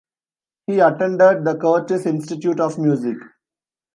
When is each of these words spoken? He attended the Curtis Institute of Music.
He 0.65 0.79
attended 0.79 1.45
the 1.45 1.57
Curtis 1.61 2.07
Institute 2.07 2.59
of 2.59 2.79
Music. 2.79 3.17